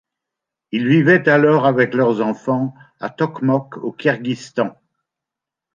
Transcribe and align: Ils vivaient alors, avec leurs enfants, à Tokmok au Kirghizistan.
Ils 0.71 0.87
vivaient 0.87 1.29
alors, 1.29 1.67
avec 1.67 1.93
leurs 1.93 2.21
enfants, 2.21 2.73
à 2.99 3.11
Tokmok 3.11 3.77
au 3.83 3.91
Kirghizistan. 3.91 4.75